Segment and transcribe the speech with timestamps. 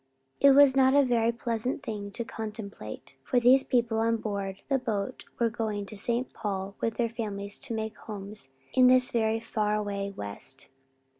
[0.39, 4.79] It was not a very pleasant thing to contemplate, for these people on board the
[4.79, 6.33] boat were going to St.
[6.33, 9.11] Paul with their families to make homes in this
[9.43, 10.69] far away west.